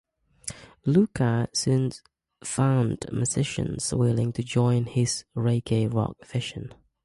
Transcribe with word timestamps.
Luca 0.83 1.47
soon 1.53 1.91
found 2.43 3.05
musicians 3.11 3.93
willing 3.93 4.33
to 4.33 4.41
join 4.41 4.85
his 4.85 5.25
reggae-rock 5.35 6.15
vision. 6.25 6.73